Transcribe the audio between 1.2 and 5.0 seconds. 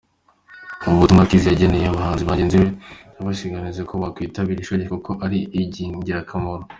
Khizz yageneye abahanzi bagenzi be, yabashishikarije ko bakwitabira ishuri